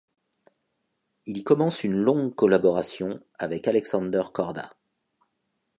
Il 1.27 1.37
y 1.37 1.43
commence 1.43 1.83
une 1.83 1.93
longue 1.95 2.33
collaboration 2.33 3.21
avec 3.37 3.67
Alexander 3.67 4.23
Korda. 4.33 4.75